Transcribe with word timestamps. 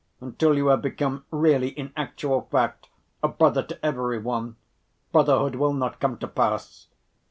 Until 0.19 0.57
you 0.57 0.65
have 0.69 0.81
become 0.81 1.25
really, 1.29 1.67
in 1.69 1.93
actual 1.95 2.41
fact, 2.51 2.87
a 3.21 3.27
brother 3.27 3.61
to 3.61 3.85
every 3.85 4.17
one, 4.17 4.55
brotherhood 5.11 5.53
will 5.53 5.73
not 5.73 5.99
come 5.99 6.17
to 6.17 6.27
pass. 6.27 6.87